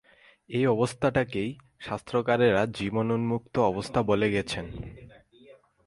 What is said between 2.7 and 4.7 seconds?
জীবন্মুক্ত অবস্থা বলে গেছেন।